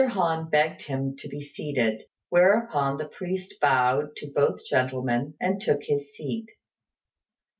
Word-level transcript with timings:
Han 0.13 0.49
begged 0.49 0.81
him 0.81 1.15
to 1.17 1.27
be 1.27 1.43
seated; 1.43 2.05
whereupon 2.29 2.97
the 2.97 3.07
priest 3.07 3.53
bowed 3.61 4.15
to 4.15 4.31
both 4.33 4.65
gentlemen 4.65 5.35
and 5.39 5.61
took 5.61 5.83
his 5.83 6.11
seat. 6.15 6.49